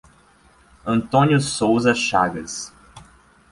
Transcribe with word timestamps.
Antônio 0.83 1.39
Souza 1.39 1.93
Chagas 1.93 2.73